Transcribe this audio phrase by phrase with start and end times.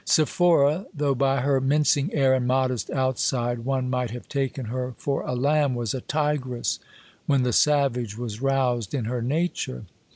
[0.03, 5.21] Sephora, though by her mincing air and modest outside one might have taken her for
[5.21, 6.79] a lamb, was a tigress
[7.27, 9.85] when the savage was roused in her nature.